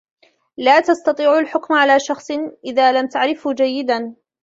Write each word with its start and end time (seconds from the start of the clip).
لا 0.57 0.79
تستطيع 0.81 1.39
الحكم 1.39 1.73
على 1.73 1.99
شخص 1.99 2.31
إن 2.65 2.93
لم 2.95 3.07
تعرفه 3.07 3.53
جيدا. 3.53 4.15